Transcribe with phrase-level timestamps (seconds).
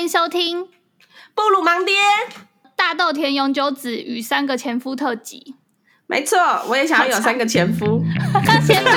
[0.00, 0.64] 欢迎收听
[1.34, 1.94] 《布鲁盲爹
[2.74, 5.38] 大豆田永久子与三个前夫特辑》。
[6.06, 6.38] 没错，
[6.70, 8.02] 我也想要有三个前夫。
[8.66, 8.96] 先不要。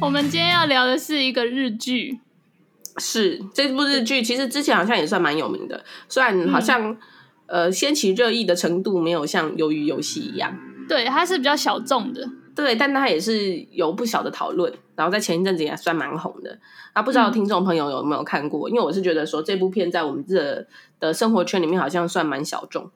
[0.00, 2.20] 我们今天要聊的是一个日剧，
[2.98, 6.98] 是这部日剧，其实之前好像也算蛮有名的，虽然好像、嗯、
[7.48, 10.56] 呃掀起热议的程度没有像《鱿鱼游戏》一样，
[10.88, 12.24] 对，它是比较小众的。
[12.58, 16.58] 对，但它也是有不小的讨论，然后在前一阵子也算蛮红的。
[16.92, 18.68] 啊，不知道听众朋友有没有看过？
[18.68, 20.66] 嗯、因为我是觉得说这部片在我们这
[20.98, 22.90] 的生活圈里面好像算蛮小众。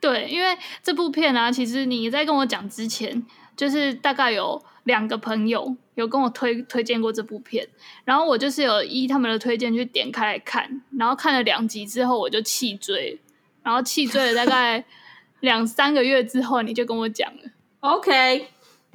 [0.00, 7.66] 对，因为这部片啊，其实你在跟我讲之前，就是大概有两个朋友有跟我推推荐过这部片，
[8.04, 13.18] 然后我就是有依他们的推荐去点开来看，然后看了两集之后我就弃追，
[13.64, 14.84] 然后弃追了大概
[15.40, 17.42] 两三个月之后，你就跟我讲了
[17.80, 18.46] ，OK。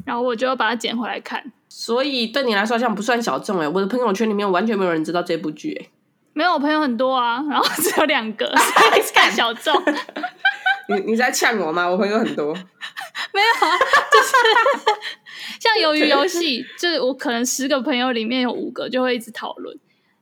[0.04, 3.68] 然后我就要把它捡回来看，所以对你来说好像不算小众哎。
[3.68, 5.90] 我的朋友圈里面完全没有人知道这部剧哎。
[6.34, 9.74] 没有，我朋友很多啊，然后只有两个， 所以太小众。
[10.88, 11.88] 你你在呛我吗？
[11.88, 12.54] 我朋友很多。
[13.34, 13.78] 没有啊，
[14.12, 14.34] 就是
[15.60, 19.76] 像鱿鱼游戏，就是我可能十个朋友里面有五个就会一直讨论，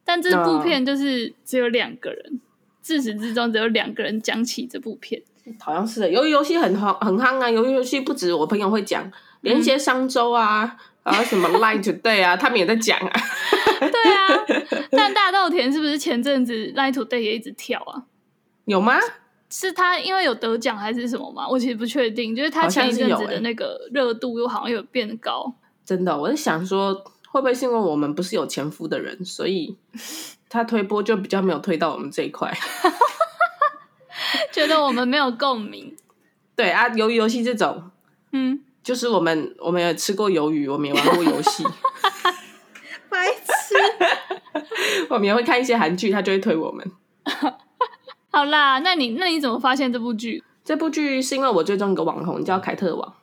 [0.06, 2.40] 但这部片就是只有两个人，
[2.82, 5.22] 自始至终只有两个人讲起这部片。
[5.60, 9.12] 好像是的，鱿鱼游戏很夯很夯啊，鱿鱼游戏不止我朋友会讲。
[9.44, 13.12] 连一些商周啊，然、嗯、后、啊、什么 Line Today 啊，他们也在讲啊。
[13.80, 14.46] 对啊，
[14.92, 18.04] 但大豆田是不是前阵子 Line Today 也一直跳啊？
[18.66, 18.98] 有吗？
[19.50, 21.48] 是他因为有得奖还是什么吗？
[21.48, 22.36] 我其实不确定。
[22.36, 25.54] 就是他前一阵子的那个热度又好像有变高。
[25.86, 26.94] 真的，我在想说，
[27.28, 29.78] 会不会是因为我们不是有前夫的人，所以
[30.50, 32.52] 他推波就比较没有推到我们这一块，
[34.52, 35.96] 觉得我们没有共鸣。
[36.56, 37.92] 对啊，由于游戏这种，
[38.32, 38.62] 嗯。
[38.84, 41.64] 就是我们，我们也吃过鱿鱼，我们也玩过游戏。
[43.10, 43.76] 白痴！
[45.10, 46.92] 我们也会看一些韩剧，他就会推我们。
[48.30, 50.44] 好啦，那你那你怎么发现这部剧？
[50.66, 53.14] 这部剧是因为我追踪一个网红叫凯特王，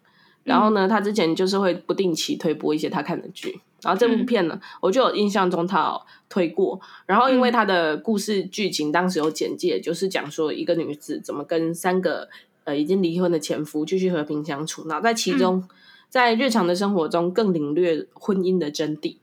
[0.44, 6.80] 然后呢，他之前就是会不定期推播一些他看的剧，然后这部片呢，嗯、我就有印象中他有推过。
[7.04, 12.28] 然后因为他的故事剧情当时有简介，就是讲说一个女子怎么跟三个。
[12.70, 15.68] 呃，已经离婚的前夫继续和平相处，然后在其中，嗯、
[16.08, 19.16] 在日常的生活中更领略婚姻的真谛。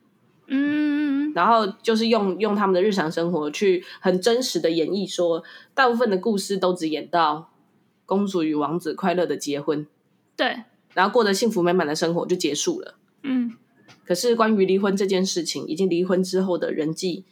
[0.47, 7.49] 嗯，然后就是用用他们的日常生活去很真实的演绎说，说大部分的故事都只演到
[8.05, 9.87] 公主与王子快乐的结婚，
[10.35, 12.95] 对，然后过着幸福美满的生活就结束了。
[13.23, 13.53] 嗯，
[14.05, 17.23] 可是关于离婚这件事情，已经离婚之后的人际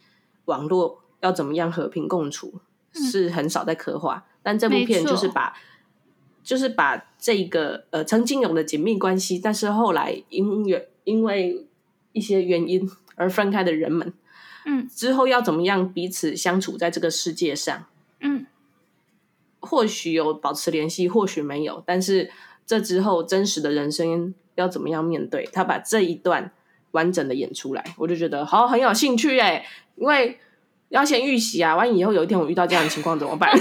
[0.46, 2.60] 网络要怎么样和平共处，
[2.94, 5.52] 嗯、是很少在刻画，但这部片就是把。
[6.46, 11.66] 就是把这个呃曾经有的紧密关系，但是后来因为因为
[12.12, 14.14] 一些原因而分开的人们，
[14.64, 17.86] 嗯，之后要怎么样彼此相处在这个世界上，
[18.20, 18.46] 嗯，
[19.58, 22.30] 或许有保持联系，或许没有，但是
[22.64, 25.48] 这之后真实的人生要怎么样面对？
[25.52, 26.52] 他把这一段
[26.92, 30.38] 完整的演出来，我就觉得好很有兴趣哎，因为
[30.90, 33.50] 要先预习啊，万一以后有一天我遇到这样的情况怎么办？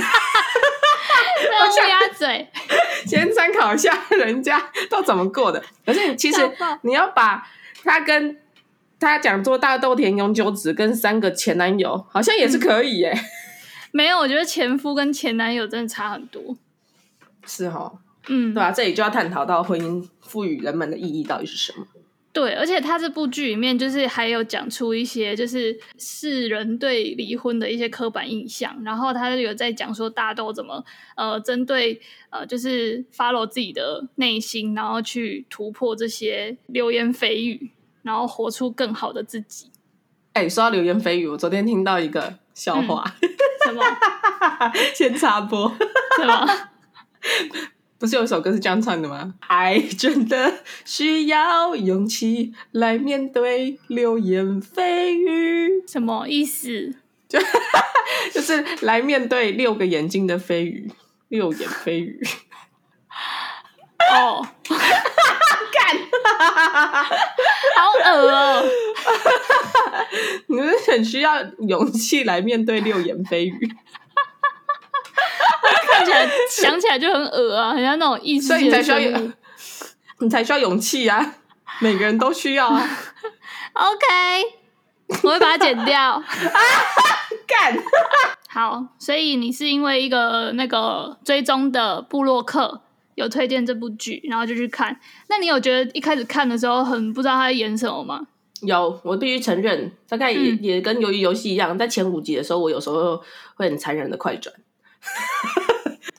[1.68, 2.48] 乌鸦嘴，
[3.06, 5.64] 先参考一下人家都怎么过的。
[5.86, 6.40] 可是其实
[6.82, 7.48] 你要把
[7.84, 8.38] 他跟
[9.00, 13.12] 他讲做大豆田永久子跟三个前男友，好像也是可以耶。
[13.14, 13.24] 嗯、
[13.92, 16.56] 没有，我觉得前夫跟前男友真的差很多。
[17.46, 18.72] 是哦，嗯，对吧、啊？
[18.72, 21.86] 这里就要探讨到婚姻赋予人们的意义到底是什么。
[22.36, 30.84] 对，而且他这部剧里面就是还有讲出一些就是世人对离婚的一些刻板印象，然后他就有在讲说大豆怎么
[31.16, 31.98] 呃针对
[32.30, 39.72] 呃就是 follow 自己的内心，然后去突破这些流言蜚语，然后活出更好的自己。
[40.34, 43.30] 哎，说到流言蜚语，我昨天听到一个笑话，嗯、
[43.64, 43.82] 什么？
[44.94, 45.74] 先插播，
[46.18, 46.46] 什么？
[48.06, 49.34] 不是有一首歌是这样唱的吗？
[49.48, 56.94] 爱真的需要勇气来面对流言蜚语，什么意思？
[57.28, 57.40] 就
[58.32, 60.92] 就是来面对六个眼睛的蜚语，
[61.30, 62.22] 六眼蜚语。
[64.14, 65.98] 哦，干，
[67.76, 68.64] 好恶哦！
[70.46, 73.76] 你们很需要勇气来面对六眼蜚语。
[75.96, 79.22] 看起来想起来就很恶啊，很像那种异世界，所以你才需要，
[80.20, 81.36] 你才需要勇气啊！
[81.80, 82.88] 每个人都需要啊。
[83.74, 86.22] OK，我会把它剪掉。
[87.48, 87.78] 干，
[88.50, 92.82] 好，所以你是因为一个那个追踪的布洛克，
[93.16, 95.00] 有推荐这部剧，然后就去看。
[95.28, 98.28] 那你有觉得一开始看的时候很不知道他在演什么吗？
[98.62, 103.22] 有，我必须承认，大概也、嗯、也跟鱿鱼游戏一样，在前五集的时候，我有时候
[103.56, 104.56] 会很残忍的快转。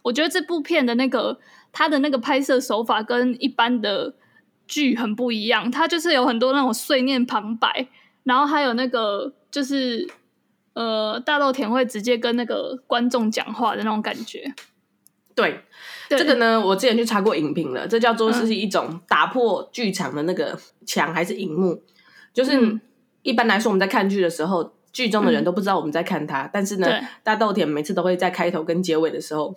[0.06, 1.36] 我觉得这部片的那个
[1.72, 4.14] 他的那个拍摄手法跟一般的
[4.68, 7.88] 剧很不一样，他就是有很多那种碎念旁白，
[8.22, 10.08] 然后还有那个就是
[10.74, 14.54] 呃大豆田会直接跟那个观众讲话的那种感觉。
[15.34, 15.60] 对，
[16.08, 20.56] 对这个呢，我之前去查过影评了，这叫做是一种打破剧场的那个
[20.86, 21.82] 墙还是荧幕，
[22.32, 22.78] 就是
[23.22, 26.88] 一般来说我们在看剧的时候，剧中的人都不知道我们在看他，嗯、但是呢，
[27.24, 29.54] 大豆田每次都会在开头跟结尾的时候，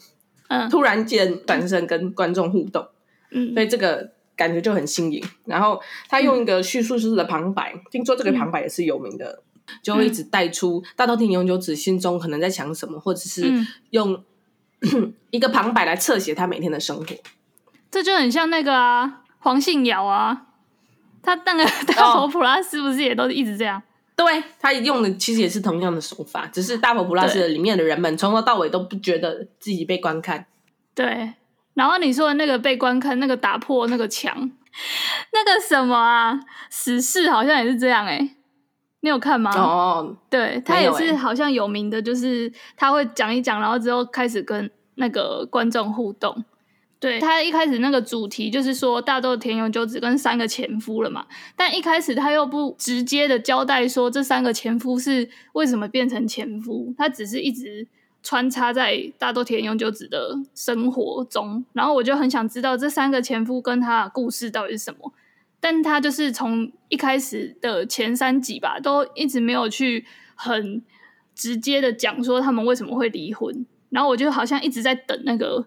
[0.49, 2.85] 嗯，突然间转身跟观众互动，
[3.31, 5.23] 嗯，所以这个感觉就很新颖。
[5.45, 13.51] 然后他用一个叙述式的旁白，嗯、听说这个旁白也是有名的，嗯、就会一直带出大头天永久子心中可能在想什么，或者是
[13.91, 14.23] 用。
[15.29, 17.05] 一个旁白来侧写他每天的生活，
[17.91, 20.45] 这就很像那个啊，黄信尧啊，
[21.21, 23.83] 他那个 大佛普拉斯不是也都是一直这样？
[24.19, 30.45] 哦、对，他用的其实也是同样的手法，只是大佛普拉斯里面的人们从头到尾都不觉得自己被观看。
[30.93, 31.33] 对，
[31.73, 34.35] 然后你说的那个被观看，那个打破那个墙，
[35.31, 36.39] 那个什么啊，
[36.69, 38.35] 死侍好像也是这样哎、欸。
[39.01, 39.49] 你有看吗？
[39.55, 46.43] 哦，对，他也是好像有名的，就是他会讲一讲，然后之后开始跟那个观众互动。
[46.99, 51.25] 对，他一开始那个主题就是说大豆田永久子跟三个前夫了嘛，
[51.55, 57.87] 但一开始他又不直接的交代说这三个前夫是为什么变成前夫，他只是一直
[58.21, 65.13] 穿插在大豆田永久子的生活中，然后我就很想知道这三个前夫跟他的故事到底是什么。
[65.61, 70.05] 但他就是从一开始的前三集吧，都一直没有去
[70.35, 70.81] 很
[71.35, 75.65] 直接的讲说他们为什么会离婚，然后我就好像一直在等那个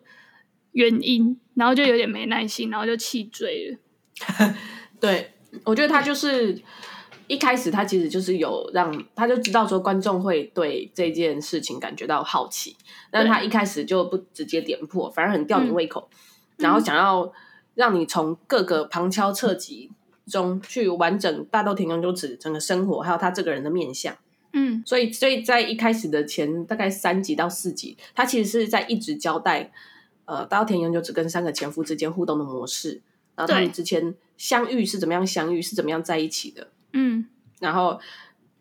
[0.72, 4.54] 原因，然后就有点没耐心，然后就气醉了。
[5.00, 5.32] 对，
[5.64, 6.60] 我觉得他就是
[7.26, 12.76] 一开始他其实就是有让他就知道说观众会对这件事情感觉到好奇，
[13.10, 16.08] 但他一开始就不直接点破，反而很吊你胃口，
[16.58, 17.32] 嗯、然后想要。
[17.74, 19.90] 让你从各个旁敲侧击
[20.26, 24.14] 中去完整大豆田永久子整个生活，还有他这个人的面相。
[24.52, 29.72] 嗯，所以所以在一开始的前大概三集到四集，他其实是在一直交代，
[30.32, 33.02] 呃，大豆田永久子跟三个前夫之间互动的模式，
[33.36, 36.68] 然后他们之前相遇是怎么样相遇，是怎么样在一起的。
[36.94, 37.26] 嗯，
[37.60, 38.00] 然后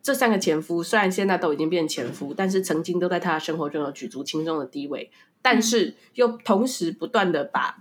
[0.03, 5.09] 这三个前夫虽然现在都已经变前夫，但是曾经都在他的生活中有举足轻重的地位，
[5.41, 7.77] 但是又同时不断的把。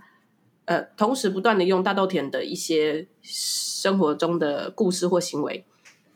[0.63, 5.65] 呃，同时不断的用大豆田的一些生活中的故事或行为，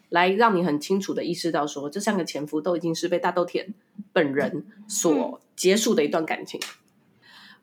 [0.08, 3.74] 来让你很清楚的意识到说，说这三个前夫都已经是被大豆田
[4.14, 6.58] 本人所结束的一段感情。
[6.62, 6.85] 嗯、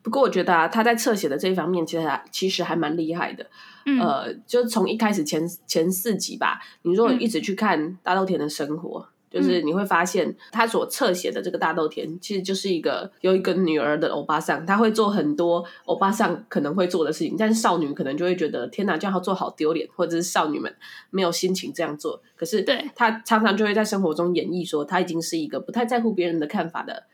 [0.03, 3.49] 不过，我觉得啊，他在侧写的这一方面，其实还其实还蛮厉害的。
[3.85, 9.07] 嗯、呃，就是从一开始前前四集吧，你如果一直去看大豆田的生活。
[9.33, 20.71] 就是你会发现，他所侧写的这个大豆田，其实就是一个有一个女儿的欧巴桑，他会做很多欧巴桑可能会做的事情，但是少女可能就会觉得天哪，这样做好丢脸，或者是少女们
[21.09, 22.21] 没有心情这样做。
[22.35, 27.05] 可是，对他常常就会在生活中演绎说，他已经是一个不太在乎别人的看法的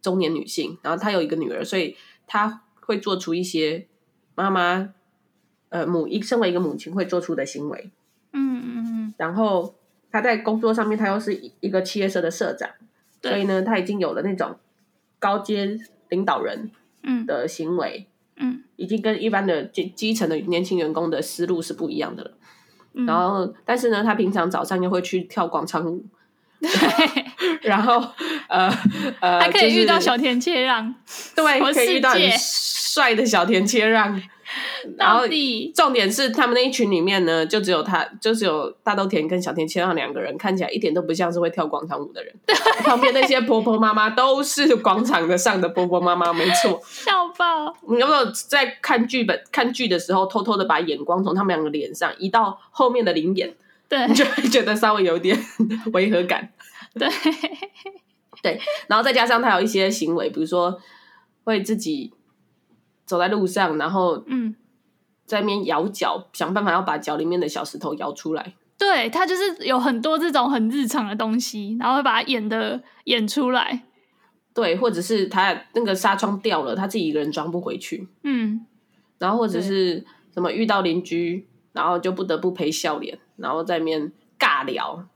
[0.00, 1.94] 中年女性，然后他有一个女儿，所以
[2.32, 3.86] 他会做出一些
[4.34, 4.94] 妈妈
[5.68, 7.90] 呃母一身为一个母亲会做出的行为。
[8.32, 9.74] 嗯嗯嗯，然后。
[10.14, 12.68] 他在工作上面，他又是一个企业社的社长，
[13.22, 14.56] 对所以呢，他已经有了那种
[15.18, 15.74] 高阶
[16.10, 16.70] 领导人
[17.26, 22.32] 的行为，嗯，嗯已经跟一般的基基层的年轻员工的思路是不一样的了。
[22.92, 26.06] 嗯、然后，但是呢，他平常早上又会去跳广场舞，对，
[27.62, 28.02] 然后
[28.48, 28.72] 呃
[29.20, 30.94] 呃，还可以遇到小田切让，
[31.34, 34.20] 对，可以遇到很帅的小田切让。
[34.98, 35.22] 然后
[35.74, 42.34] 重点是，他们那一群里面呢，就只有他，就只有大豆田跟小田切让两个人，看起来一点都不像是会跳广场舞的人。
[42.44, 42.54] 对
[42.84, 46.78] 旁边那些婆婆妈妈都是广场的上的婆婆妈妈，没错。
[46.86, 47.74] 笑爆！
[47.88, 53.54] 你有没有在看剧本、看剧的时候，偷偷的把眼光从他们两个脸上移到后面的临演？
[53.92, 55.38] 对，你就会觉得稍微有点
[55.92, 56.50] 违和感。
[56.98, 57.06] 对
[58.42, 60.80] 对，然后再加上他有一些行为，比如说
[61.44, 62.12] 会自己。
[63.04, 64.54] 走在路上，然后嗯，
[65.26, 68.54] 在那边摇脚，想办法要把脚里面的小石头摇出来。
[68.78, 73.82] 对，他就是有很多这种很日常的东西，然后会把它演的演出来。
[74.54, 78.08] 对，或者是他那个纱窗掉了，他自己一个人装不回去。
[78.22, 78.64] 嗯，
[79.18, 85.06] 然后或者是什么遇到邻居，然后就不得不陪笑脸，然后在面尬聊。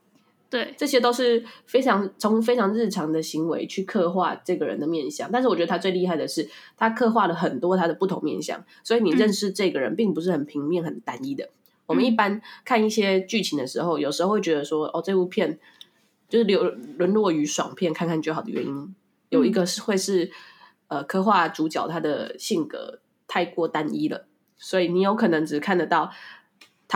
[0.49, 5.29] 对，这些都是非常从非常日常的行为去刻画这个人的面相。
[5.33, 11.45] 但是我觉得他最厉害的是，他刻画了很多他的不同面相，所以你认识这个人并不是很平面、很单一的。
[11.47, 11.51] 嗯、
[11.87, 15.59] 我们一般看一些剧情的时候，有时候会觉得说，哦，这部片
[16.29, 16.63] 就是流
[16.97, 18.95] 沦落于爽片，看看就好的原因，
[19.31, 20.31] 有一个是会是
[20.87, 26.13] 呃刻画主角他的性格太过单一了，所以你有可能只看得到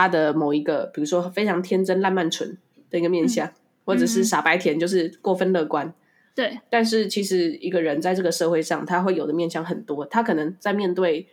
[0.01, 2.57] 他的某一个，比如说非常天真烂漫纯
[2.89, 3.53] 的一个面相，嗯、
[3.85, 5.93] 或者是傻白甜，就是过分乐观。
[6.35, 10.07] 对，但是其实一个人在这个社会上，他会有的面相很多。
[10.07, 11.29] 他可能在面对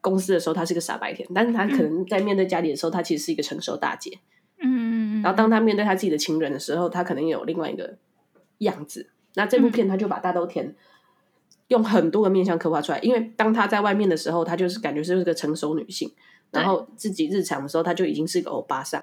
[0.00, 4.18] 公司的时候，他是个傻白甜，但是他可能在面对家里的时候，他其实是一个成熟大姐。
[4.62, 7.98] 嗯，然后当他面对他自己的情人的时候，他可能有另外一个
[8.58, 9.10] 样子。
[9.34, 10.74] 那这部片他就把大豆田
[11.66, 16.10] 用很多个面相刻画出来，因为当他在外面的时候，他就是感觉是个成熟女性，
[16.50, 19.02] 然后自己日常的时候，他就已经是个欧巴桑。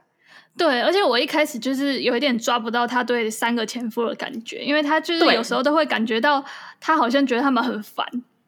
[0.58, 6.44] 对，而且我一开始就是有一点抓不到他对三个前夫的感觉，因为他就是有时候都会感觉到
[6.80, 8.06] 他好像觉得他们很烦，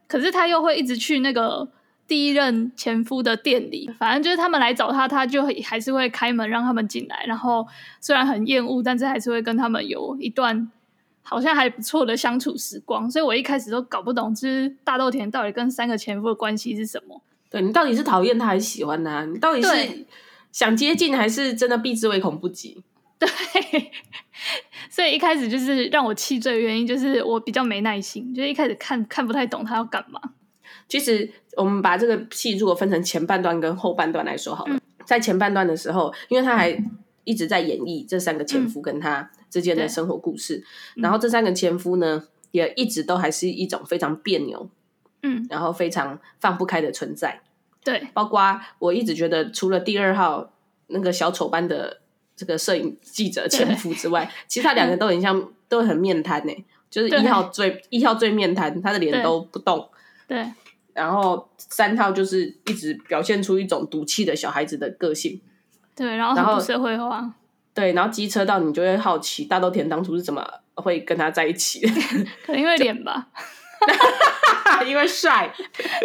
[0.07, 1.67] 可是他又会一直去那个
[2.07, 7.67] 第一任前夫的店里，反正就是他们来找他，他就还是会开门让他们进来，然后
[7.99, 10.71] 虽然很厌恶，但是还是会跟他们有一段
[11.23, 13.11] 好像还不错的相处时光。
[13.11, 17.21] 所以我一开始都搞不懂，就是大豆田到底跟三个前夫的关系是什么？
[17.49, 19.25] 对，你到底是讨厌他还是喜欢他？
[19.25, 20.05] 你到底是？
[20.49, 22.81] 想接近还是真的避之唯恐不及？
[23.19, 23.29] 对，
[24.89, 30.19] 所以一开始就是让我气醉的原因，就是我比较没耐心，就是一开始看看不太懂他要干嘛。
[30.87, 36.75] 其实我们把这个戏如果分成前半段跟后半段来说好了，嗯、在前半段的时候，因为他还
[37.23, 40.63] 一直在演绎这三个前夫跟他之间的生活故事，
[40.95, 44.69] 嗯、然后这三个前夫呢，也一直都还是一种非常别扭，
[45.27, 47.41] 嗯，然后非常放不开的存在。
[47.83, 50.51] 对，包括我一直觉得，除了第二号
[50.87, 52.01] 那个小丑般的
[52.35, 56.53] 这个摄影记者前夫之外， 其他两个都很像，都很面瘫呢。
[56.89, 59.89] 就是一号最一号最面瘫，他的脸都不动。
[60.27, 60.45] 对，
[60.93, 65.39] 然后三号就是一直表现出一种赌气的小孩子的个性。
[65.95, 67.33] 对，然后社会化。
[67.73, 70.43] 对，然后机车到你就会好奇大豆田当初是怎么
[70.75, 71.91] 会跟他在一起的？
[72.45, 73.27] 可能因为 脸吧。
[74.87, 75.53] 因为帅，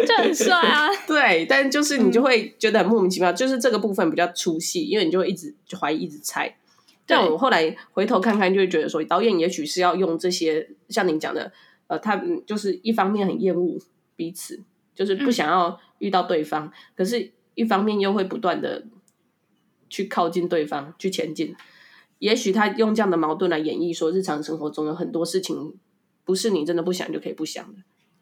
[0.05, 0.87] 就很帅啊！
[1.07, 6.57] 对，但就是你就会觉得很莫名其妙，嗯、就是这个部分比较出戏，因为你就会一直就怀疑，一直猜。
[7.05, 11.51] 但我后来回头看看，就会觉得说，导演也许是要用这些，像您讲的，
[11.87, 13.77] 呃，他就是一方面很厌恶
[14.15, 14.61] 彼此，
[14.95, 18.85] 就是不想要遇到对方，嗯、可是一方面又会不断的
[19.89, 21.55] 去靠近对方，去前进。
[22.19, 25.75] 也许他用这样的矛盾来演绎说，日常生活中有很多事情。
[26.25, 27.79] 不是你真的不想就可以不想的。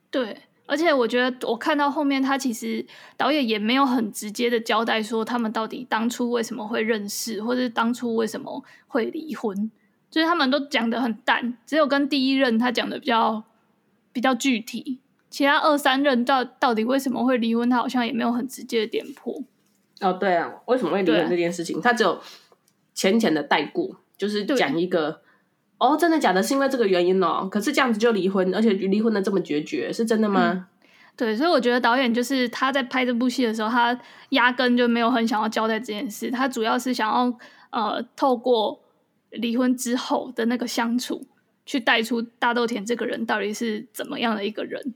[0.10, 9.72] 对，而且我觉得我看到后面，他其实导演也没有很直接的交代说他们到底当初为什么会认识，或者是当初为什么会离婚，
[10.10, 13.44] 就是他们都讲的很淡，只有跟第一任他讲的比较
[14.12, 19.44] 比较具体，其他二三任到到底为什么会离婚，他好像也没有很直接的点破。
[20.02, 22.22] 哦，对啊，为什么会离婚这件事情，他只有
[22.94, 25.22] 浅浅的带过，就是讲一个。
[25.82, 26.44] 哦，真的假的？
[26.44, 27.48] 是因为这个原因哦。
[27.50, 30.52] 可是这样子就离婚，而且离婚的这么决绝，是真的吗？
[30.54, 30.66] 嗯，
[31.18, 36.30] 对，所以我觉得导演就是他在拍这部戏的时候，他压根就没有很想要交代这件事。
[36.30, 37.36] 他主要是想要
[37.72, 38.80] 呃，透过
[39.32, 41.26] 离婚之后的那个相处，
[41.66, 44.94] 去带出大豆田这个人到底是怎么样的一个人。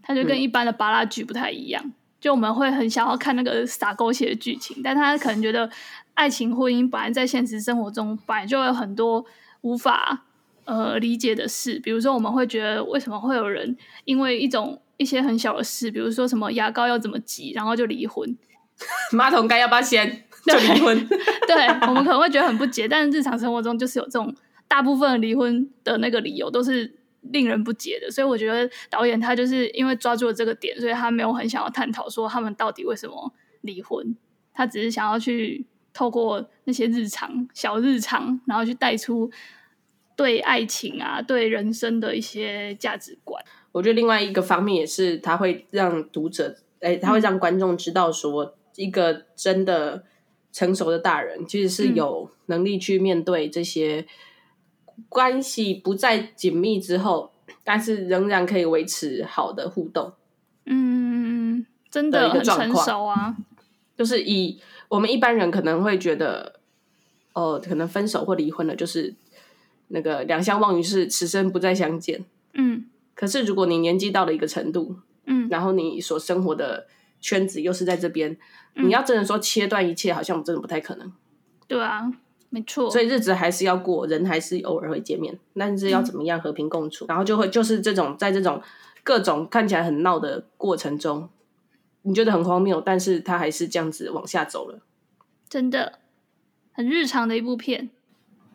[0.00, 5.68] 他就跟一般的巴拉剧不太一样，嗯，就我们会很想要看那个洒狗血的剧情，但他可能觉得
[6.14, 9.22] 爱情婚姻本来在现实生活中本来就有很多。
[9.68, 10.24] 无法
[10.64, 18.34] 呃理解的事，比如说我们会觉得为什么会有人因为一种一些很小的事，比如说什么牙膏要怎么挤，然后就离婚，
[19.12, 21.06] 马桶盖要不要掀就离婚。
[21.46, 24.34] 对，我们可能会觉得很不解，但是日常生活中就是有这种
[24.66, 34.16] 大部分的离婚的那个理由都是令人不解的，所以我觉得导演他就是因为抓住了这个点，所以他没有很想要探讨说他们到底为什么离婚，
[34.54, 35.66] 他只是想要去。
[35.94, 39.28] 透过那些日常小日常，然后去带出
[40.18, 43.40] 对爱情啊、对人生的一些价值观。
[43.70, 50.04] 我觉得另外一个方面也是，他会让读者，哎，他会让观众知道说，一个真的
[50.52, 54.04] 成熟的大人，其实是有能力去面对这些
[55.08, 57.30] 关系不再紧密之后，
[57.62, 60.12] 但是仍然可以维持好的互动。
[60.66, 63.36] 嗯，真的很成熟啊，
[63.96, 64.60] 就是以。
[64.90, 66.60] 我们一般人可能会觉得，
[67.34, 69.14] 哦，可能分手或离婚了，就是
[69.88, 72.24] 那个两相忘于是，此生不再相见。
[72.54, 76.86] 嗯，可是如果你年纪到了一个程度，嗯，然后你所生活的
[77.20, 78.36] 圈子又是在这边，
[78.74, 81.12] 嗯，你要真的说切断一切，好像真的不太可能。
[81.66, 82.12] 对啊，
[82.50, 82.90] 没错。
[82.90, 87.04] 所以日子还是要过，人还是偶尔会见面，但是要怎么样和平共处？
[87.04, 88.60] 嗯、然后就会就是这种在这种
[89.02, 91.28] 各种看起来很闹的过程中，
[92.02, 94.80] 你觉得很荒谬，但是他还是这样子往下走了，
[95.48, 95.98] 真的
[96.72, 97.90] 很日常的一部片。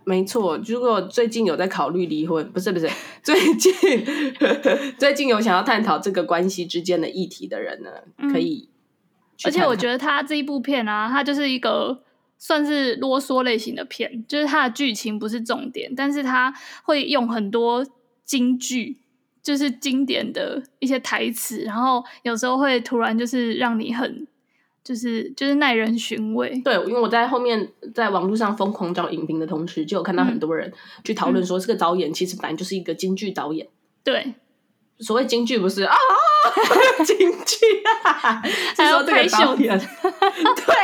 [0.06, 2.90] 没错，如果最近有在考虑离婚， 不是不是，
[3.22, 3.74] 最近
[4.98, 8.70] 最近有想要探讨这个关系之间的议题的人呢，嗯、可以。
[9.46, 12.04] 而且我觉得他这一部片啊，它就是一个
[12.38, 17.86] 算是啰嗦类型的片，就是它的剧情不是重点，但是他会用很多
[18.24, 18.98] 金句，
[19.42, 24.28] 就是经典的一些台词，然后有时候会突然就是让你很。
[24.84, 30.74] 就是就是耐人寻味，对，因为我在后面在网络上疯狂找影评的同时，就有看到很多人
[31.06, 33.66] 去讨论说，这个导演其实本来就是一个京剧导演。
[34.04, 34.34] 对，
[35.00, 35.96] 所谓京剧不是啊，
[37.06, 37.66] 京剧
[38.14, 38.42] 啊，
[38.76, 40.76] 是说这个导演对，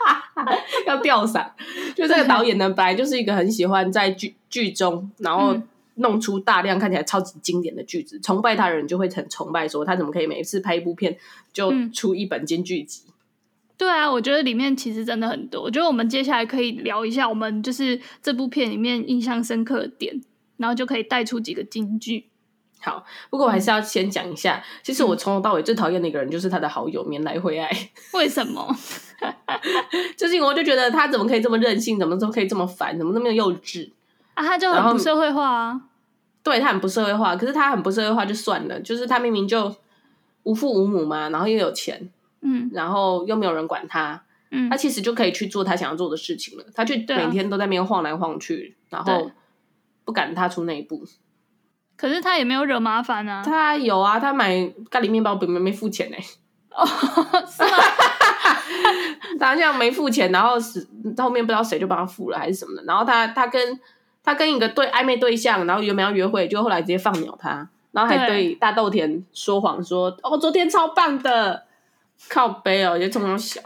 [0.88, 1.46] 要吊嗓。
[1.94, 5.54] 就这个导演呢，本来就是一个很喜欢在剧剧中，然后
[5.96, 11.18] 弄出大量看起来超级经典的句子，崇拜他的人就会很崇拜，说他怎么可以每一次拍一部片
[11.52, 13.02] 就出一本京剧集。
[13.78, 15.62] 对啊，我觉得里面其实真的很多。
[15.62, 20.20] 我觉得我们接下来可以聊一下，我们就是这部片里面印象深刻的点，
[20.56, 22.26] 然后就可以带出几个金句。
[22.80, 27.70] 好，不过我还是要先讲一下，嗯、其实我从头到尾最讨厌的一个人就是他的好友绵来惠爱。
[28.14, 28.74] 为什么？
[30.16, 33.90] 就是我就觉得他怎么可以这么任性，怎么都可以这么烦，怎么那么幼稚
[34.34, 34.44] 啊？
[34.44, 35.80] 他就很不社会化啊。
[36.42, 39.74] 对，他很不社会化，可是他很不社会化就算了，就是他明明就
[40.44, 42.08] 无父无母嘛，然后又有钱。
[42.48, 44.22] 嗯，然后又没有人管他，
[44.52, 46.64] 嗯，他其实就可以去做他想要做的事情了。
[46.72, 49.32] 他就每天都在那边晃来晃去，啊、然后
[50.04, 51.04] 不敢踏出那一步。
[51.96, 53.42] 可是他也没有惹麻烦啊。
[53.42, 56.24] 他有啊，他买咖喱面包没没付钱呢、欸。
[56.70, 56.86] 哦，
[57.46, 57.70] 是吗？
[59.40, 60.86] 他好像没付钱，然后是
[61.18, 62.84] 后面不知道谁就帮他付了还是什么的。
[62.84, 63.80] 然后他他跟
[64.22, 71.65] 他跟一个对暧昧对象，然后原本要约会，就后来直接放鸟他，然后还对大豆田说谎说哦，昨天超棒的。
[72.28, 73.60] 靠背哦，也这么小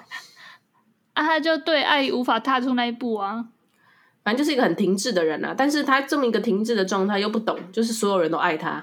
[1.15, 3.47] 啊，他就对爱无法踏出那一步啊。
[4.23, 8.83] 反正就是一个很停滞的人啊，但是他这么一个停滞的状态又不懂，就是所有人都爱他，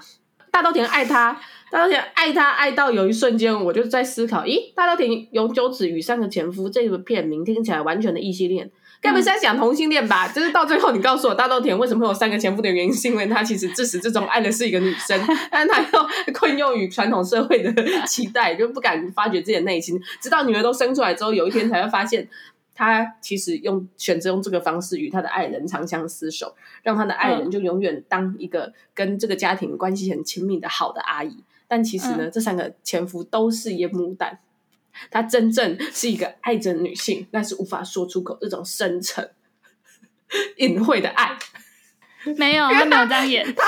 [0.50, 8.70] 大稻田爱他，大稻田爱他爱到有一瞬间，我就在思考，咦，大稻田永久子与三个前夫这个片名听起来完全的异性恋。
[9.00, 10.26] 该不是在讲同性恋吧？
[10.28, 17.72] 就是到最后，你告诉我大豆田为什么会有三个前夫的原因，是因为他其实自始至终爱的是一个女生，但是他又 困囿于传统社会的
[18.06, 20.00] 期待，就不敢发掘自己的内心。
[20.20, 22.28] 直到女儿都生出来之后，有一天才会发现，
[22.74, 31.44] 他其实用选择用这个方式与他的爱人长相厮守，让他的爱人就永远当一个跟这个家庭关系很亲密的好的阿姨。
[31.68, 34.40] 但其实呢，这三个前夫都是烟幕弹。
[35.10, 39.30] 他真正是一个爱着女性，但是无法说出口这种深沉、
[40.56, 41.36] 隐晦的爱。
[42.36, 43.54] 没有，他没有这样演。
[43.54, 43.64] 他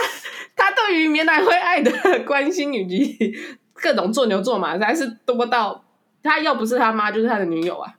[0.56, 1.90] 他对于绵来惠爱的
[2.24, 3.34] 关心以及
[3.72, 5.84] 各种做牛做马，还是多到
[6.22, 7.94] 他要不是他妈，就是他的女友啊。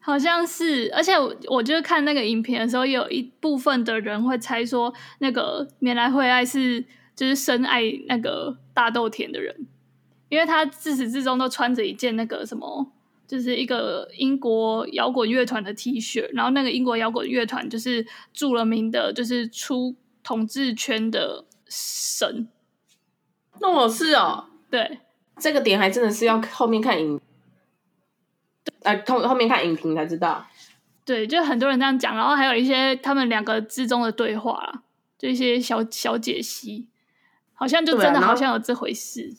[0.00, 6.84] 好像是，而且我我就是看那个影片的时候，有一部分的人会猜说，那个绵来惠爱是
[7.14, 9.66] 就是深爱那个大豆田的人。
[10.28, 12.92] 因为他自始至终都穿着一件那个什么，
[13.26, 22.48] 就是一个英国摇滚乐团的 T 恤，然后那个英国摇滚乐团就是著了名的，就是出统治圈的神。
[23.60, 25.00] 那我是哦，对，
[25.38, 27.20] 这个点还真的是要后面看影，
[28.82, 30.46] 呃，后后面看影评才知道。
[31.04, 34.82] 对，就很多人这样讲，然后还有一些他们两个之中的对话啦，
[35.16, 36.88] 就一些小小解析，
[37.54, 39.36] 好像就真的好像有这回事。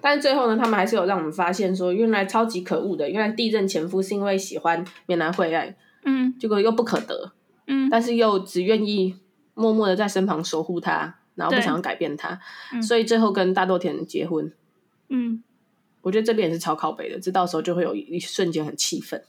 [0.00, 5.74] 但是最后呢，他们还是有让我们发现说，原来超级可恶的，原来地震前夫是因为喜欢绵来惠爱，
[6.04, 7.32] 嗯，结果又不可得，
[7.66, 9.16] 嗯，但是又只愿意
[9.54, 12.40] 默默的在身旁守护他，然后不想要改变他，
[12.72, 14.52] 嗯，所以最后跟大豆田结婚，
[15.08, 15.42] 嗯，
[16.00, 19.22] 我觉得这边也是超靠北的，这到时候就会有一瞬间很气愤。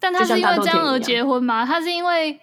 [0.00, 1.66] 但他是因为这样而结婚吗？
[1.66, 2.38] 他是因为，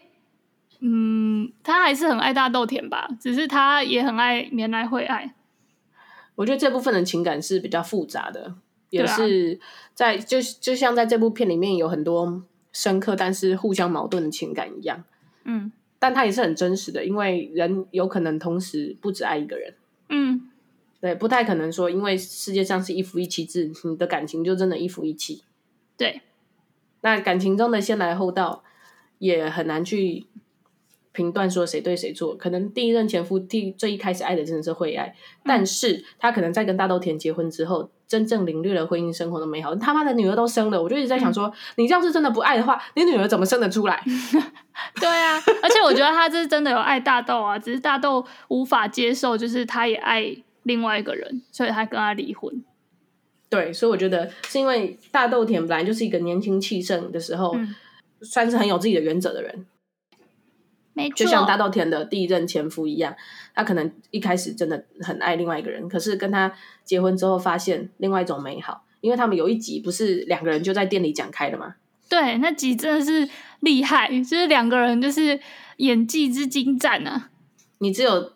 [0.81, 5.33] 嗯，他还是很爱大豆田吧，只是他也很爱绵来惠爱。
[6.35, 8.55] 我觉得这部分的情感是比较复杂的，
[8.89, 9.59] 也是
[9.93, 15.03] 在就就像在这部片里面有很多深刻但是互相矛盾的情感一样，
[15.45, 19.73] 嗯，但它也是很真实的，因为人有可能同时不只爱一个人，
[20.09, 20.49] 嗯，
[20.99, 25.43] 对，不太可能说因为世界上是一夫一妻制，你的感情就真的一夫一妻，
[25.97, 26.21] 对，
[27.01, 28.63] 那感情中的先来后到
[29.19, 30.25] 也很难去。
[31.15, 39.73] 评断说谁对谁错，可能第一任前夫第最一开始爱的真的是惠爱，嗯，但是他可能在跟大豆田结婚之后，真正领略了婚姻生活的美好。
[39.75, 44.03] 他妈的女儿都生了，我就一直在想说，嗯、你要是真的不爱的话，你女儿怎么生得出来？
[44.99, 52.63] 对啊，而且我觉得他这是真的有爱大豆啊，只是大豆无法接受，就是他也爱另外一个人，所以他跟他离婚。
[53.49, 57.73] 对，所以我觉得是因为大豆田本来就是一个年轻气盛的时候，嗯、
[58.21, 59.65] 算是很有自己的原则的人。
[60.95, 63.15] 没错，就像大稻田的第一任前夫一样，
[63.53, 66.51] 他可能一开始真的很爱另外一个人，可是跟他
[66.83, 68.81] 结婚之后，发现另外一种美好。
[69.01, 71.75] 因为他们有一集不是两个人就在店里讲开了吗？
[72.09, 73.29] 对，那集真的是
[73.59, 75.39] 厉害，就是两个人就是
[75.77, 77.29] 演技之精湛啊！
[77.77, 78.31] 你只有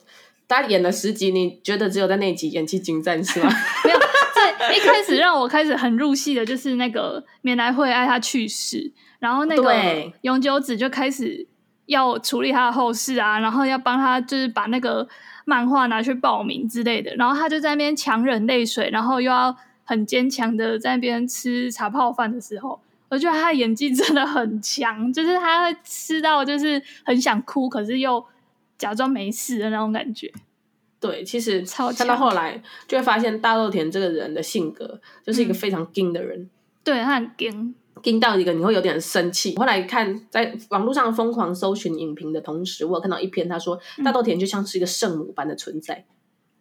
[0.47, 3.49] 他演了十集，你觉得只有在那集演技精湛是吗？
[3.83, 3.97] 没有，
[4.35, 11.47] 在一开始让我开始很入戏的就是那个缅来惠爱他去世，然后那个永久子就开始。
[11.89, 15.07] 要处理他的后事啊，然后要帮他就是把那个
[15.45, 28.23] 漫画拿去报名之类的，然后他就在那边强忍泪水，然后又要很坚强的在那边吃茶泡饭的时候，我觉得他的演技真的很强，就是他会吃到就是很想哭，可是又
[28.77, 30.31] 假装没事的那种感觉。
[30.99, 31.63] 对，其实
[31.97, 36.49] 看到后来就会发现大豆田这个人的性格就是一个非常硬的人，嗯、
[36.83, 37.73] 对他很硬。
[38.01, 39.55] 听到一个你会有点生气。
[39.57, 45.95] 后来看在网络上疯狂搜寻影评的同时，我有看到一篇他说大豆田就像是一个圣母般的存在。
[45.95, 46.05] 嗯、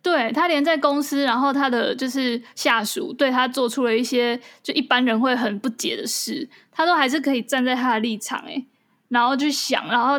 [0.02, 8.66] 对，他连在公司，然后他的就是下属对他做出了一些就一般人会很不解的事，他都还是可以站在他的立场诶，
[9.08, 10.14] 然后去想，然后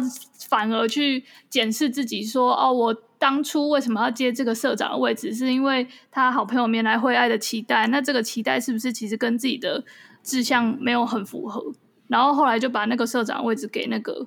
[0.50, 7.86] 反而去检视自己说哦，我当初为什么要接这个社长的位置，是因为他好朋友面来惠爱的期待。
[7.88, 9.84] 那这个期待是不是其实跟自己的
[10.24, 11.74] 志向没有很符合，
[12.08, 14.26] 然后后来就把那个社长位置给那个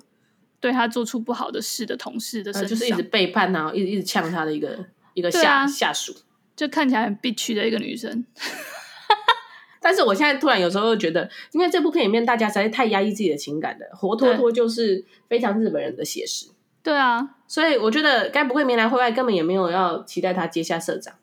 [0.59, 6.13] 对他做出不好的事的同事的身上，就是一直背叛啊，一直一直呛他的一个一个下、啊、下属，
[6.55, 8.25] 就看起来很憋屈的一个女生。
[9.81, 16.47] 但是我现在突然有时候又觉得，因为这部片里面大家实在太压抑自己的情感了，活脱脱就是非常日本人的写实。
[16.81, 21.13] 对啊，所以我觉得该不会明来会外根本也没有要期待他接下社长。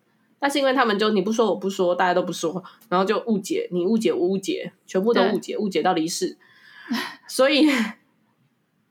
[0.41, 6.39] 但是因为他们就你不说我不说，大家都不说，然后就误解你误解我误解，全部都误解误解到离世。
[7.29, 7.71] 所以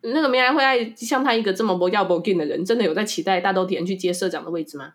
[0.02, 4.94] 那个缅来会爱像他一个这么不要不紧的人，真的有在期待大豆田去接社长的位置吗？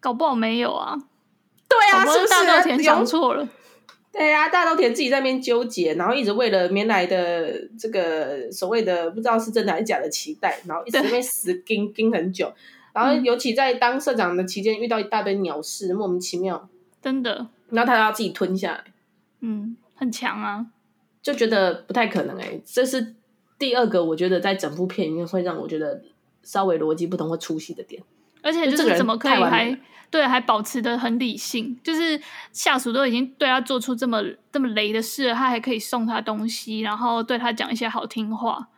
[0.00, 0.96] 搞不好没有啊。
[1.68, 3.48] 对啊，是不是大豆田想错了？
[4.12, 12.50] 对啊，大豆田自己在那边纠结，然后一直为了棉来的这个所谓的不知道是真的还是假的期待，然后一直在那边死盯盯很久。
[12.96, 16.66] 然后，尤其在当社长的期间，遇到一大堆鸟事，莫名其妙，
[17.02, 17.46] 真的。
[17.68, 18.84] 然后他要自己吞下来，
[19.40, 20.64] 嗯，很强啊，
[21.20, 22.62] 就觉得不太可能哎、欸。
[22.64, 23.14] 这是
[23.58, 26.02] 第二个，我觉得在整部片里面会让我觉得
[26.42, 28.02] 稍微逻辑不同或出戏的点。
[28.40, 29.78] 而且就是怎么可以还
[30.10, 31.78] 对还保持的很理性？
[31.82, 32.18] 就是
[32.50, 38.68] 下属都已经对他做出这么这么雷的事了，他还可以送他东西，然后对他讲一些好听话。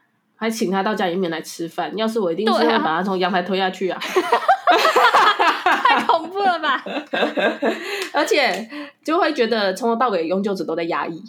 [0.41, 3.99] 还请他到家里面来吃饭，要是我一定是会把他从阳台推下去啊！
[5.65, 6.83] 太恐怖了吧！
[8.15, 8.71] 而且
[9.03, 11.21] 就会觉得从头到尾永久子都在压抑。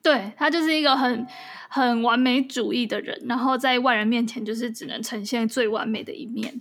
[0.00, 1.26] 对，他就是一个很
[1.68, 6.60] 很完美主义的人，然后在外人面前就是只能呈现最完美的一面。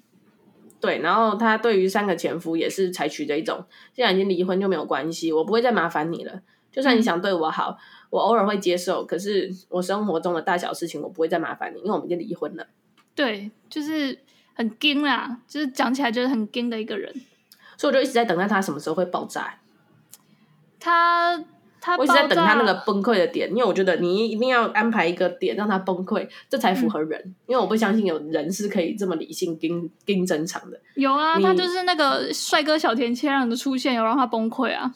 [0.79, 6.41] 对，然后他对于三个前夫也是采取这一种，既然已经离婚就没有关系，我不会再麻烦你了。
[6.71, 7.77] 就算你想对我好。
[7.77, 7.77] 嗯
[8.11, 12.67] 我偶尔会接受，可是我生活中的大小事情我不会再麻烦你，因为我们已经离婚了。
[13.15, 14.19] 对，就是
[14.53, 17.11] 很硬啦，就是讲起来就是很硬的一个人，
[17.77, 19.55] 所以我就一直在等待他什么时候会爆炸。
[20.79, 21.43] 他
[21.79, 27.19] 他我一直在等他那个崩溃的点，因为我觉得你一定要安排一个点让他崩溃，这才符合人。
[27.23, 30.79] 嗯、因为我不相信有人是可以这么理性、硬硬正常的。
[30.95, 34.93] 有啊，他就是那个帅哥小甜切让的出现，有让他崩溃啊？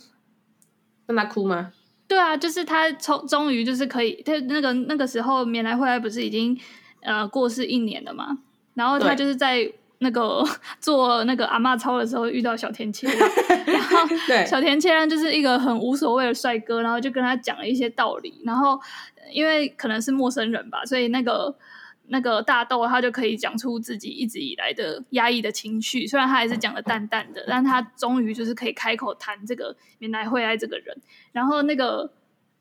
[1.06, 1.72] 让他哭吗？
[2.08, 6.58] 对啊，就是他终终于就是可以，他那个那个时候缅来惠爱不是已经
[7.02, 8.38] 呃过世一年了嘛？
[8.74, 10.44] 然后他就是在那个
[10.80, 13.30] 做那个阿妈操的时候遇到小田切让，
[13.66, 14.08] 然后
[14.46, 18.80] 小田切让就是一个很无所谓的帅哥，然后就跟他讲了一些道理，然后
[19.32, 21.56] 因为可能是陌生人吧，所以那个。
[22.08, 30.96] 那个大豆，他就可以讲出自己一直以来的压抑的情绪，虽然他还是讲的淡淡的，但他终于就是可以开口谈这个原来会爱这个人。
[31.32, 32.12] 然后那个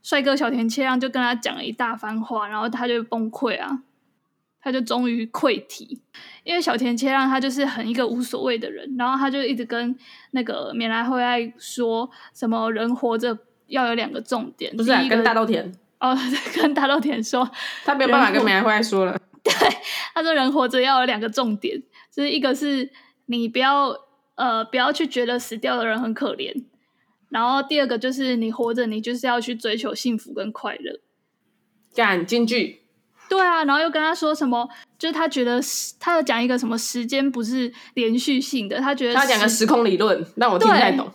[0.02, 3.82] 帅哥小田切让就跟他讲了一大番话，然后他就崩溃啊，
[4.60, 6.00] 他就终于溃堤，
[6.42, 9.94] 因为小田切让他就是很一个无所谓的人，然后他就一直跟
[10.30, 16.16] 那个缅来会爱说什么人活着要有两个重点，不是、啊、跟大豆田哦，
[16.56, 17.50] 跟大豆田说，
[17.84, 19.18] 他没有办法跟免来会爱说了。
[19.44, 19.52] 对，
[20.14, 21.80] 他说人活着要有两个重点，
[22.10, 22.90] 就是一个是
[23.26, 23.94] 你不要
[24.34, 26.64] 呃不要去觉得死掉的人很可怜，
[27.28, 31.00] 然后第二个就是你活着，你就是要去追求幸福跟快乐。
[31.94, 32.83] 干京剧。
[33.28, 34.68] 对啊，然后又跟他说什么？
[34.98, 35.60] 就是他觉得
[35.98, 41.10] 他要讲一个什么时间不是连续性的，他觉得他讲个时空理论，让我听不太懂。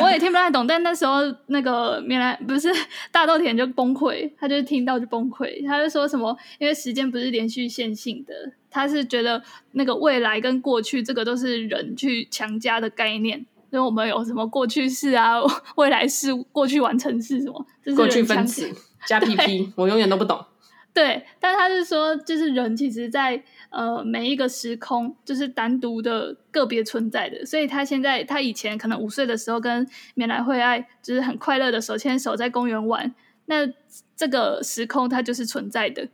[0.00, 2.72] 我也听不太懂，但那时候那个米兰不是
[3.10, 6.36] 大豆田就崩溃，他就听到就崩溃，他就说什么？
[6.58, 8.32] 因为时间不是连续线性的，
[8.70, 9.42] 他是觉得
[9.72, 13.38] 那个未来跟过去这个都是人去强加的概念，
[13.70, 15.40] 因为我们有什么过去式啊、
[15.74, 18.70] 未来式、过去完成式什么，这是过去分词
[19.04, 20.42] 加 PP， 我永远都不懂。
[20.94, 27.46] 对，但他是说，就是人其实在，呃每一个时空，就是单独的个别存在的。
[27.46, 33.14] 所以他现在，他以前可能五岁的时候跟绵来惠爱就是很快乐的手牵手在公园玩，
[33.46, 33.68] 那
[34.16, 36.08] 这个时空它就是存在的。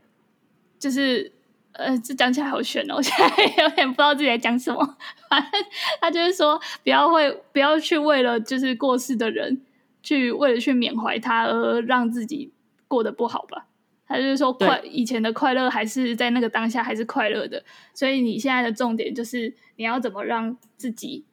[0.79, 1.33] 就是
[1.73, 4.97] 呃，这讲起来好悬哦，我现在有点不知道自己在讲什么。
[5.31, 5.51] 反正
[5.99, 9.63] 他就是说，不要会不要去为了就是过世的人，
[10.03, 12.53] 去为了去缅怀他而让自己
[12.87, 13.67] 过得不好吧。
[14.15, 21.25] 他就是说快，以前的快乐还是在那个当下还是快乐的，所以你现在的重点就是你要怎么让自己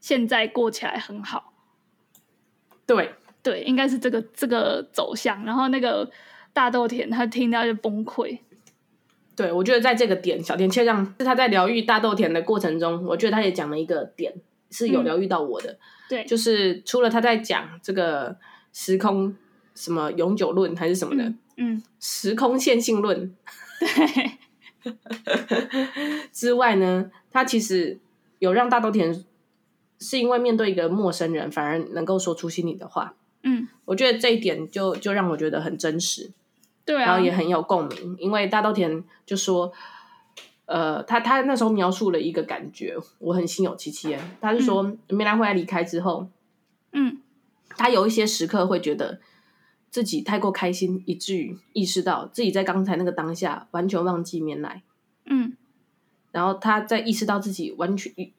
[0.00, 1.52] 现在过起来很好。
[2.86, 5.44] 对对，应该是这个这个走向。
[5.44, 6.10] 然后那个
[6.52, 8.38] 大豆田他听到就崩溃。
[9.36, 14.34] 对，我觉得在这个点，小田切让是他在疗愈大豆田的过程中，我觉得他也讲了一个点
[14.70, 15.72] 是有疗愈到我的。
[15.72, 18.36] 嗯、对，就是除了他在讲这个
[18.72, 19.36] 时空
[19.74, 21.24] 什么永久论还是什么的。
[21.24, 23.36] 嗯嗯，时空线性论，
[23.78, 24.38] 对
[26.32, 28.00] 之外呢，他其实
[28.38, 29.22] 有让大豆田
[29.98, 33.14] 是因为面对一个陌生人，反而能够说出心里的话。
[33.42, 36.30] 嗯，我觉得这一点就就让我觉得很真实，
[36.86, 38.16] 对啊，然后也很有共鸣。
[38.18, 39.70] 因为大豆田就说，
[40.64, 44.16] 呃，他他那时候描述了一个感觉，我很心有戚戚。
[44.40, 46.26] 他是说，梅兰惠来离开之后，
[46.92, 47.20] 嗯，
[47.68, 49.20] 他有一些时刻会觉得。
[49.90, 54.82] 自己太过开心，以至于意识到自己在刚才那个当下完全忘记绵来。
[55.26, 55.56] 嗯，
[56.30, 58.32] 然后他在意识到自己完全意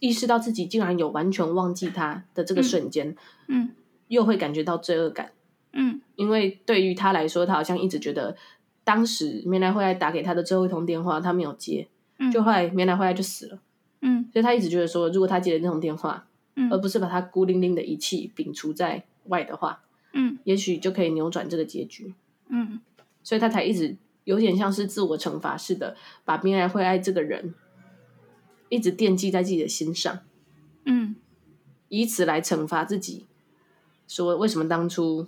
[0.00, 3.16] 意识到自己竟然有完全忘记他的这个瞬间，
[3.48, 3.70] 嗯，
[4.08, 5.32] 又会感觉到罪恶感。
[5.72, 8.36] 嗯，因为对于他来说，他好像一直觉得
[8.84, 11.88] 当时绵来惠爱打给他的最后一通电话，他没有接，
[12.18, 13.58] 嗯，就后来绵来惠爱就死了。
[14.02, 19.82] 嗯，所以他一直觉得说，如果他接了那通电话，嗯，而不是把他孤零零的遗弃摒除在外的话。
[20.12, 22.14] 嗯，也许就可以扭转这个结局。
[22.48, 22.80] 嗯，
[23.22, 27.54] 所以他才一直有点像是自我惩罚似的，把冰爱会爱这个人
[28.68, 30.20] 一直惦记在自己的心上。
[30.84, 31.16] 嗯，
[31.88, 33.26] 以此来惩罚自己，
[34.06, 35.26] 说为什么当初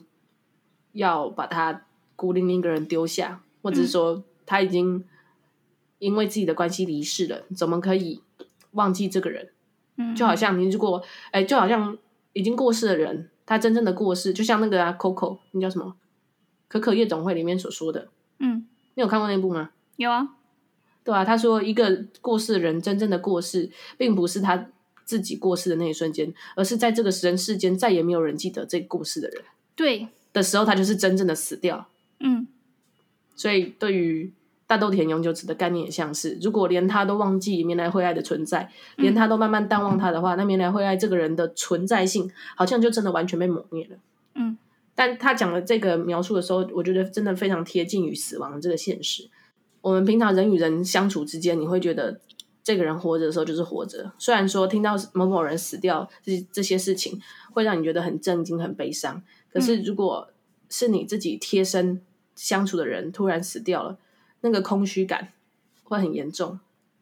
[0.92, 5.04] 要把他孤零零一个人丢下，或者是说他已经
[5.98, 8.22] 因为自己的关系离世了，怎么可以
[8.72, 9.50] 忘记这个人？
[9.96, 11.96] 嗯，就好像你如果哎，就好像
[12.34, 13.30] 已经过世的人。
[13.46, 15.96] 他真正的过世，就像那个啊，Coco，那叫什么？
[16.68, 18.08] 可可夜总会里面所说的。
[18.38, 19.70] 嗯，你有看过那部吗？
[19.96, 20.28] 有啊，
[21.04, 21.24] 对啊。
[21.24, 24.70] 他说，一个过世的人真正的过世，并不是他
[25.04, 29.42] 自己过世的那一瞬间，而是在这个人世间再也没有人记得这个过世的人。
[29.76, 31.88] 对的时候，他就是真正的死掉。
[32.20, 32.46] 嗯，
[33.34, 34.32] 所以对于。
[34.66, 38.62] 大豆田永久子的概念也像是，如果连他都忘记明来惠爱的存在，
[38.96, 43.96] 嗯、连他都慢慢淡忘他的话，那明来惠爱这个人的存在性好像就真的完全被抹灭了。
[44.34, 44.56] 嗯，
[44.94, 49.28] 但他讲的这个描述的时候，我觉得真的非常贴近于死亡这个现实。
[49.82, 52.18] 我们平常人与人相处之间，你会觉得
[52.62, 57.20] 这个人活着的时候就是活着，虽然说听到某某人死掉这这些事情
[57.52, 59.22] 会让你觉得很震惊、很悲伤，
[59.52, 60.30] 可是如果
[60.70, 62.00] 是你自己贴身
[62.34, 63.98] 相处的人突然死掉了。
[64.44, 65.32] 那个空虚感
[65.84, 66.60] 会很严重，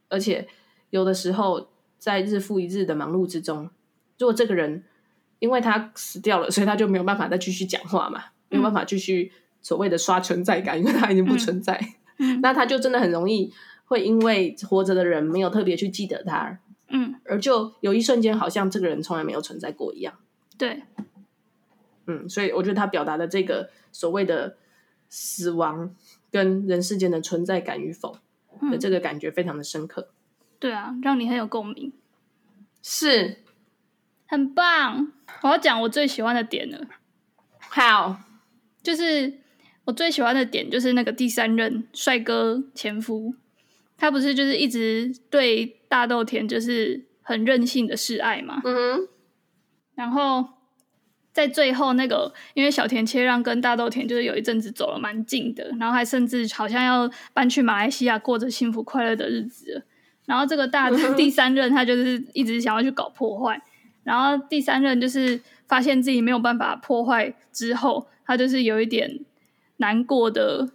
[0.09, 0.46] 而且
[0.90, 3.68] 有的时候在日复一日的忙碌之中，
[4.16, 4.85] 如果这个人
[5.40, 11.76] 因为他死掉了，所以他就没有办法再继续讲话嘛，没有办法继续所谓的刷存在感，因为他已经不存在，
[12.18, 13.52] 嗯、 那他就真的很容易
[13.87, 20.14] 会因为活着的人没有特别去记得他，嗯，而就有一瞬间好像这个人从来没有存在过一样，
[20.57, 20.85] 对，
[22.07, 24.57] 嗯，所以我觉得他表达的这个所谓的
[25.09, 25.92] 死亡。
[26.33, 28.16] 跟人世间的存在感与否
[28.71, 30.09] 的这个感觉非常的深刻，
[30.59, 31.92] 对啊，让你很有共鸣，
[32.83, 33.37] 是。
[34.27, 35.12] 很棒。
[35.42, 36.87] 我要讲我最喜欢的点了，
[37.59, 38.16] 好，
[38.83, 39.40] 就是
[39.85, 43.35] 我最喜欢的点就是那个第三任帅哥前夫，
[43.99, 49.09] 他不是就是一直对大豆田就是很任性的示爱嘛，嗯哼，
[49.95, 50.62] 然后。
[51.33, 59.83] 在最后那个，因为小田切让跟大豆田就是有一阵子走了蛮近的，然后还甚至好像要搬去马来西亚过着幸福快乐的日子。
[60.27, 63.61] 然后这个大 第三任他就是一直想要去搞破坏，
[64.05, 69.21] 然后第三任就是发现自己没有办法破坏之后，他就是有一点
[69.79, 70.68] 难过的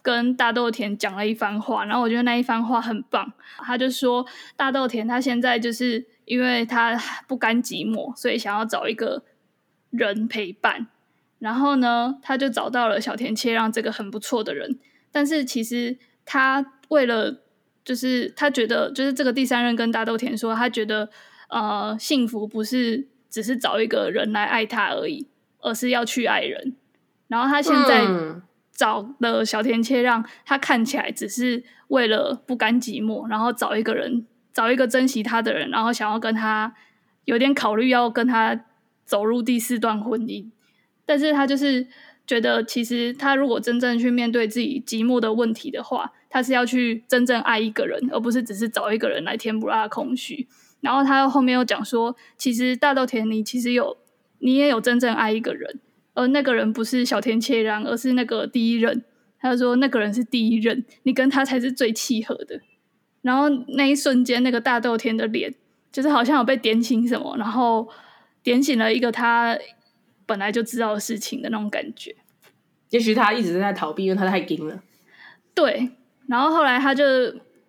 [0.00, 3.32] 跟大豆田讲了一番话，然后我觉得那一番话很棒。
[3.58, 4.24] 他就说
[4.56, 6.96] 大豆田他现在就是因为他
[7.26, 9.22] 不甘寂寞，所以想要找一个
[9.96, 10.86] 人陪伴。
[11.38, 14.78] 然后呢，他就找到了小田切让这个很不错的人，
[15.10, 17.42] 但是其实他为了
[17.84, 21.10] 就是他觉得就是这个第三任跟大豆田说，他觉得。
[21.48, 25.28] 呃，幸福不是只是找一个人来爱他而已，
[25.60, 26.74] 而是要去爱人。
[27.28, 28.02] 然后他现在
[28.72, 36.74] 找了小田切让，他看起来只是为了不甘寂寞，然后找一个人，找一个珍惜他的人，然后想要跟他
[37.26, 38.64] 有点考虑要跟他
[39.04, 40.46] 走入第四段婚姻。
[41.06, 41.86] 但是他就是
[42.26, 50.48] 觉得，其实他如果真正去面对自己寂寞的问题的话，他是要去真正爱一个人，而不是只是找一个人来填补他的空虚。
[50.80, 53.96] 然后他后面又讲说，其实大豆田你其实有，
[54.38, 55.80] 你也有真正爱一个人，
[56.14, 59.04] 而那个人不是小田切让，而是那个第一任。
[59.38, 62.60] 他就说那个人是第一任，你跟他才是最契合的。
[63.20, 65.54] 然后那一瞬间，那个大豆田的脸
[65.92, 67.86] 就是好像有被点醒什么，然后
[68.44, 69.58] 点醒了一个他
[70.24, 72.14] 本来就知道的事情的那种感觉。
[72.90, 74.80] 也许他一直在逃避，因为他太硬了。
[75.52, 75.90] 对，
[76.28, 77.04] 然后后来他就。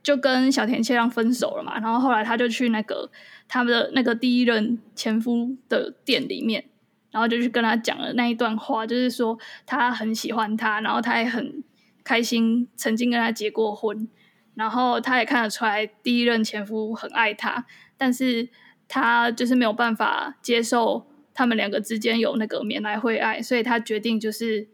[0.05, 3.09] 就跟小田切让分手了嘛，然后后来他就去那个
[3.47, 6.63] 他们的那个第一任前夫的店里面，
[7.09, 9.35] 然后就去跟他讲了那一段话，就是说
[9.65, 11.63] 他很喜欢他，然后他也很
[12.03, 14.07] 开心曾经跟他结过婚，
[14.53, 17.65] 然后他也看得出来第一任前夫很爱他，
[17.97, 18.47] 但是
[18.87, 24.67] 他就是没有办法接受他们两个之间有那个缅来会爱，所以他决定就是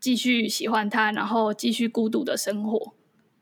[0.00, 2.94] 继续喜欢他，然后继续孤独的生活。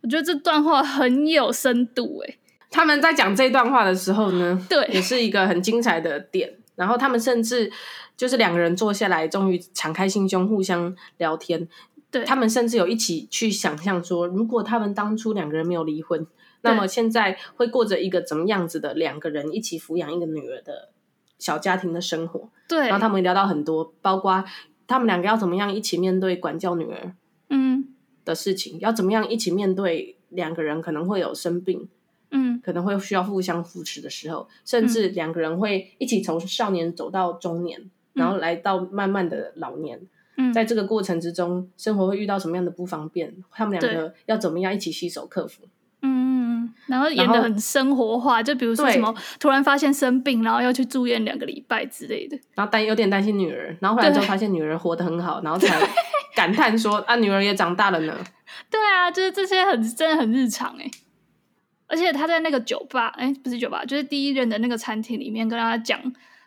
[0.02, 2.38] 我觉得这段话很有深度诶，
[2.70, 6.54] 他们在讲这段话的时候呢，对，也是一个很精彩的点。
[6.76, 7.70] 然后他们甚至
[8.16, 11.68] 就是两个人坐下来，终于敞开心胸，互相聊天。
[12.10, 16.26] 对，他们甚至有一起去想象说，如果他们当初两个人没有离婚，
[16.62, 20.90] 那么现在会过着一个怎么样子的两个人一起抚养一个女儿的
[21.38, 22.50] 小家庭的生活。
[22.68, 24.44] 对，然后他们聊到很多，包括
[24.86, 27.14] 他们两个要怎么样一起面对管教女儿。
[27.48, 27.86] 嗯。
[28.22, 30.18] 的事情要怎么样一起面对？
[30.28, 31.88] 两个人可能会有生病，
[32.30, 40.00] 嗯，可能会需要互相扶持的时候，甚至两个人会一起从少年走到中年，嗯，然后来到慢慢的老年。
[40.36, 43.42] 嗯，在这个过程之中，生活会遇到什么样的不方便？
[43.50, 45.64] 他们两个要怎么样一起携手克服？
[46.90, 55.78] 嗯，然后演的很生活化，就比如说什么突然发现生病，然后要去住院两个礼拜之类的，然后担有点担心女儿，然后后来之后发现女儿活得很好，然后 才。
[56.36, 58.16] 感叹说：“啊，女儿也长大了呢。”
[58.70, 60.88] 对啊，就是这些很真的很日常哎。
[61.88, 66.00] 而且他在那个酒吧，哎，不是酒吧，就是第一任的那个餐厅里面跟他讲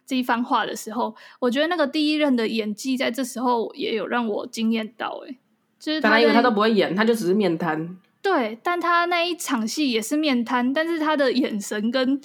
[0.06, 5.36] 这一番话的时候，我觉得那个第一任的演技在这时候也有让我惊艳到哎。
[5.77, 7.97] 就是他，因为他都不会演，他就只是面瘫。
[8.23, 12.19] 对，但他那一场戏也是面瘫，但是他的眼神跟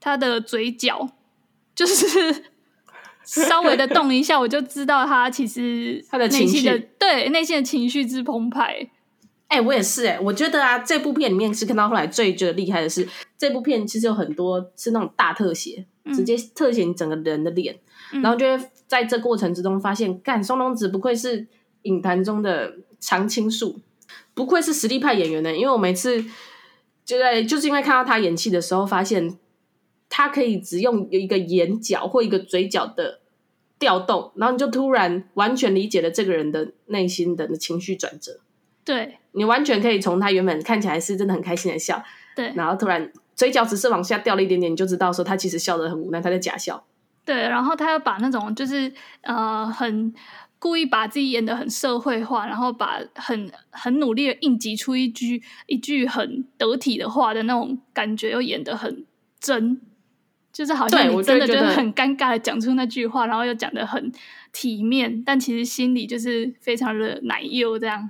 [0.00, 1.08] 他的嘴角
[1.76, 2.46] 就是。
[3.24, 8.90] 稍微的动一下，我就知道他其实他的内心的对内心的情绪之澎湃。
[9.46, 17.78] 哎、欸，我也是哎、欸，我觉得啊，这部片里面是看到后来最觉得厉害的是，这部片其实有很多是那种大特写，嗯、直接特写你整个人的脸，
[18.12, 21.46] 嗯、然后就会在这过程之中发现，干松隆子不愧是
[21.82, 23.78] 影坛中的常青树，
[24.34, 25.54] 不愧是实力派演员呢。
[25.54, 26.24] 因为我每次
[27.04, 29.38] 就在就是因为看到他演戏的时候，发现。
[30.14, 33.20] 他可以只用一个眼角或一个嘴角的
[33.78, 38.38] 调动，然后你就突然完全理解了这个人的内心的情绪转折。
[38.84, 42.04] 对，你完全可以从他原本看起来是真的很开心的笑，
[42.36, 46.84] 对，然后突然嘴角只是往下掉了一点点，你就知道说他其实笑得很无奈，他在假笑。
[47.24, 48.92] 对，然后他要把那种就是
[49.22, 50.12] 呃很
[50.62, 59.04] 故意把自己演得很社会化，然后把很很努力的硬挤出一句一句很得体的话的那种感觉，又演得很
[59.40, 59.80] 真。
[60.52, 64.12] 就是好像你真的就是很尴尬的讲出那句话，然后又讲的很
[64.52, 68.08] 体面，但其实心里就是非常的奶油这样。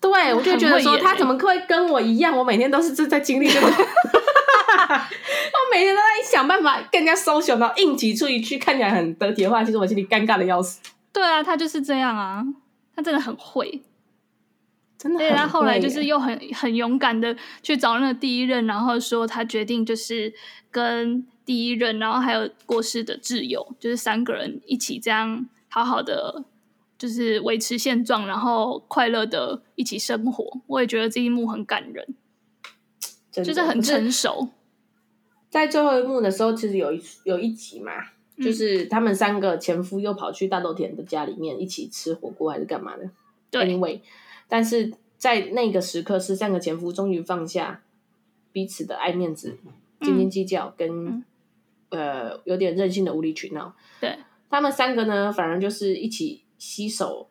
[0.00, 2.36] 对，我就觉得说他怎么会跟我一样？
[2.36, 3.72] 我每天都是在经历这个， 我
[5.72, 10.80] 每天都在想办法跟人家 social，然后硬挤出一句看起来很得体的话，其实我心里尴尬的要死。
[11.12, 12.44] 对啊，他就是这样啊，
[12.94, 13.82] 他真的很会，
[14.98, 15.30] 真的。
[15.30, 20.32] 他后来就是又很很勇敢的去找那个第一任，然后说他决定就是
[20.70, 21.26] 跟。
[21.42, 26.44] 第一任，然后还有过世的挚友，就是三个人一起这样好好的，
[26.96, 30.60] 就是维持现状，然后快乐的一起生活。
[30.68, 32.14] 我也觉得这一幕很感人，
[33.32, 34.50] 就是很成熟。
[35.48, 37.94] 在最后一幕的时候，其实有一有一集嘛，
[38.42, 43.10] 就是他们三个前夫又跑去大豆田的家里面一起吃火锅还是干嘛的？
[43.50, 44.00] 对，anyway，
[44.48, 47.82] 但是在那个时刻，是三个前夫终于放下
[48.52, 49.58] 彼此的爱面子、
[50.00, 51.24] 斤斤计较跟、嗯、
[51.90, 53.74] 呃有点任性的无理取闹。
[54.00, 54.18] 对，
[54.48, 57.28] 他们三个呢，反而就是一起洗手，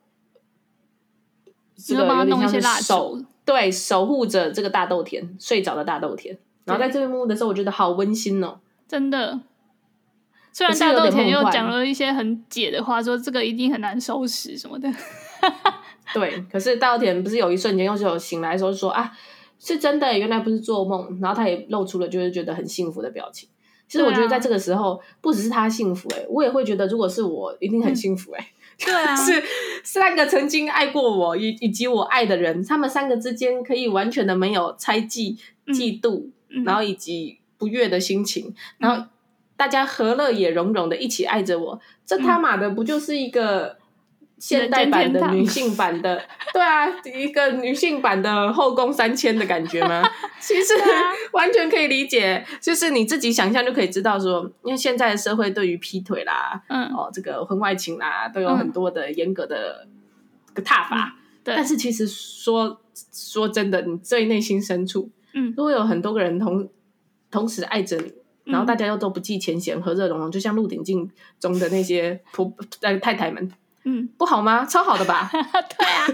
[1.75, 6.37] 这个有点像是守对守护着这个大豆田睡着的大豆田。
[6.65, 9.39] 然后在这一幕的时候，我觉得好温馨哦，真的。
[10.59, 14.91] 虽然大豆田又讲了一些很解的话，说这个一定很难收拾什么的。
[16.13, 19.09] 对，可是大豆田不是有一瞬间又是有醒来的时候说啊，
[19.57, 21.17] 是真的，原来不是做梦。
[21.21, 23.47] 然后他也露出了就是觉得很幸福的表情。
[23.87, 28.83] 其实我觉得在这个时候，啊、不只是他幸福、欸，哎，我也会觉得如果是我，一定很幸福、 欸，哎、嗯。
[28.83, 29.41] 对啊，是
[29.85, 35.37] 三个曾经爱过我以以及我爱的人，他们三个之间可以完全的没有猜忌、
[35.67, 39.07] 嫉妒，嗯、然后以及不悦的心情，嗯、然后。
[39.59, 43.77] 大家和乐也融融的一起爱着我，这他妈的不就是一个
[44.37, 46.23] 现代版的女性版的？
[46.53, 50.01] 对啊，一个女性版的后宫三千的感觉吗？
[50.39, 50.73] 其实
[51.33, 59.85] 完全可以理解，就是你自己想象就可以知道说，因为现在的社会对于劈腿啦，嗯，哦，这个婚外情啦，都有很多的严格的
[60.53, 61.17] 个踏法。
[61.43, 62.79] 对，但是其实说
[63.11, 66.69] 说真的，你最内心深处，嗯，如果有很多个人同
[67.29, 68.13] 同时爱着你。
[68.49, 70.95] 然后大家又都不计前嫌，和乐融融，就像《鹿鼎记》
[71.39, 73.51] 中的那些婆呃 太太们，
[73.83, 74.65] 嗯，不好吗？
[74.65, 75.29] 超好的吧？
[75.31, 76.07] 对啊，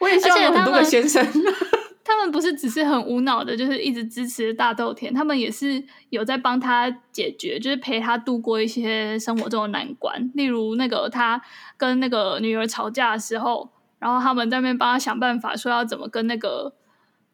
[0.00, 1.24] 我也希望有很多个先生。
[2.04, 10.30] 他们不是只是很无脑的，就是一直支持大豆田，他们也是有在帮他解决，就是陪他度过一些生活中的难关。
[10.34, 11.40] 例如那个他
[11.76, 16.74] 跟那个女儿吵架的时候，然后他们在那边帮他想办法，说要怎么跟那个。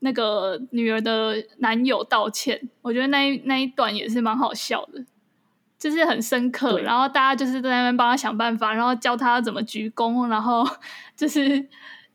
[0.01, 5.05] 那个女儿的男友道歉，我觉得那一那一段也是蛮好笑的，
[5.79, 6.81] 就是很深刻。
[6.81, 10.65] 然后大家就是在那边帮他想办法，然后教他怎么鞠躬，然后
[11.17, 11.67] 就是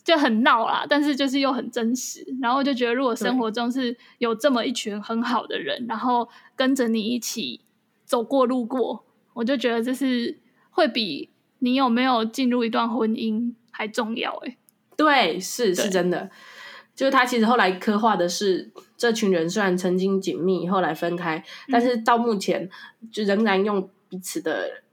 [0.03, 2.25] 就很闹啦，但是就是又很真实。
[2.41, 7.61] 然后就觉得，如果生活中是有这么一群很好的人，然后跟着你一起
[8.05, 10.39] 走过路过，我就觉得这是
[10.71, 11.29] 会比
[11.59, 14.31] 你有没有进入一段婚姻还重要。
[14.45, 14.57] 哎，
[14.95, 16.29] 对，是是真的。
[17.03, 22.69] 就是他其实后来刻画的是，这群人虽然曾经紧密，后来分开，但是到目前
[23.11, 24.83] 就仍然用彼此的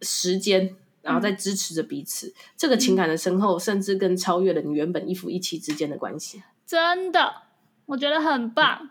[0.00, 2.28] 时间，然后在支持着彼此。
[2.28, 6.42] 嗯、这个情感的深厚，甚至更超越了你原本一夫一妻之间的关系。
[6.66, 7.42] 真的，
[7.84, 8.78] 我觉得很棒。
[8.80, 8.88] 嗯、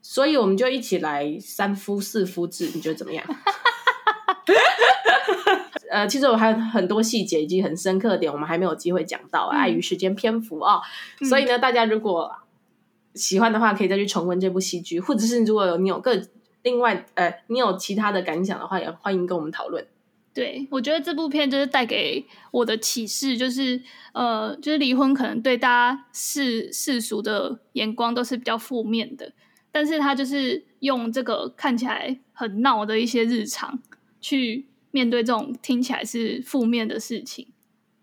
[0.00, 3.26] 所以我们就一起来三夫四夫制，你觉得怎么样？
[5.96, 10.82] 呃，其实我还有很多细节以及很深刻的点，我们还没有机会讲到，碍于时间篇幅啊、哦。
[11.22, 12.30] 嗯、所以呢，大家如果
[13.14, 16.22] 喜欢的话，可以再去重温这部戏剧，或者是如果有你有个
[16.64, 19.86] 另外呃，你有其他的感想的话，也欢迎跟我们讨论。
[20.34, 23.80] 对，我觉得这部片就是带给我的启示，就是
[24.12, 29.32] 呃，就是离婚可能对大家世世俗的眼光都是比较负面的，
[29.72, 33.78] 但是他就是用这个看起来很闹的一些日常
[34.20, 34.66] 去。
[34.96, 37.48] 面对这种听起来是负面的事情，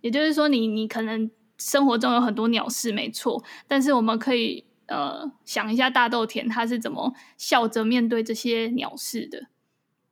[0.01, 9.47] 也就是说你，你你可能生活中有很多鸟事，没错，但是我们可以呃想一下大豆田他是怎么笑着面对这些鸟事的，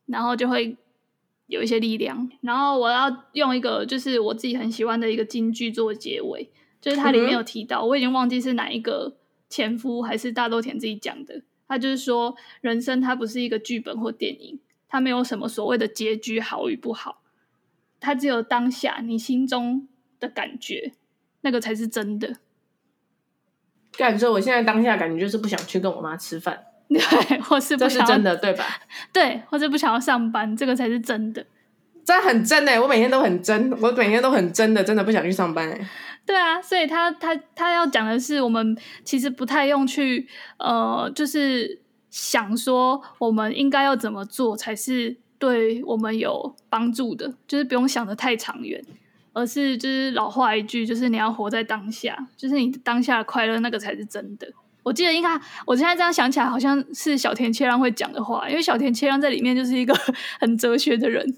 [0.08, 0.76] 然后就会
[1.46, 2.32] 有一些力量。
[2.42, 6.50] 然后我要用一个就是我自己很喜欢的一个金句做结尾，
[6.82, 9.18] 就是它里面有提到，嗯、我已经忘记是哪一个
[9.48, 14.60] 前夫还是大豆田自己讲的，他就是说人生它不是一个剧本或电影。
[14.92, 17.22] 他没有什么所谓的结局好与不好，
[18.02, 19.88] 他只有当下你心中
[20.20, 20.92] 的感觉，
[21.40, 22.36] 那个才是真的。
[23.98, 27.00] 感觉我现在当下感觉就是不想去跟我妈吃饭，对，
[27.40, 28.66] 或是不是真的，对吧？
[29.14, 31.46] 对，或者不想要上班，这个才是真的。
[32.04, 35.88] 这很真诶，我每天都很真，我每天都很真的，真的不想去上班诶。
[36.26, 40.28] 对啊，所以他他他要讲的是，我们其实不太用去
[40.58, 41.81] 呃，就是。
[42.12, 48.84] 想说我们应该要怎么做才是对我们有帮助的，就是不用想的太长远，
[49.34, 54.48] 而是就是老话一句，就是你要活在当下，就是你当下的快乐那个才是真的。
[54.84, 55.30] 我记得应该，
[55.66, 59.96] 我现在这样想起来，好像是小田切让会讲的话，因为小田切让在里面就是一个
[60.40, 61.38] 很哲学的人。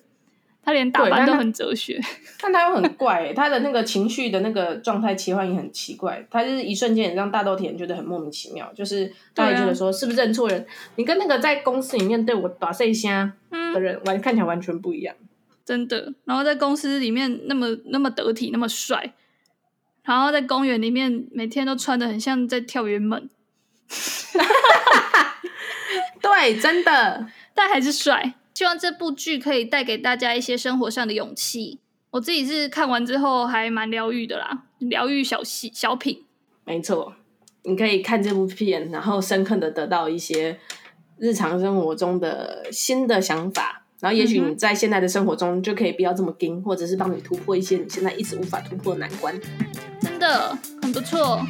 [0.66, 2.00] 他连打扮都很哲学，
[2.42, 6.26] 但他又很怪，他的那个情绪的那个状态切换也很奇怪。
[6.32, 10.62] 他就是一瞬间也让大豆田觉得很莫名其妙，就是大家觉得说是不是认错人？
[10.62, 15.14] 啊、你跟那个在公司里面对我打碎一下的人，完、嗯、看起来完全不一样，
[15.66, 16.14] 真的。
[16.24, 19.14] 然后在公司里面那么那么得体，那么帅，
[20.04, 23.30] 然后在公园里面每天都穿的很像在跳圆门，
[26.22, 28.36] 对，真的， 但还是帅。
[28.54, 31.80] 希望这部剧可以带给大家一些生活上的勇气。
[32.12, 36.24] 我自己是看完之后还蛮疗愈的啦，疗愈小戏小品。
[36.64, 37.14] 没错，
[37.64, 40.60] 你可以看这部片，然后深刻的得到一些
[41.18, 49.34] 日常生活中的新的想法，然后也许你在现在的生活中就可以不要这么盯，或者是帮你突破一些你现在一直无法突破的难关。
[50.00, 51.42] 真的很不错，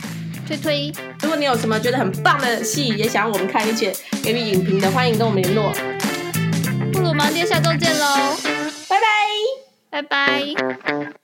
[0.48, 0.94] 推推。
[1.22, 3.94] 如果你有什么觉得很棒的戏，也想要我们看一些
[4.24, 5.74] 给予影评的，欢迎跟我们联络。
[7.14, 8.06] 布鲁盲爹下周见喽，
[8.90, 11.23] 拜拜，拜拜。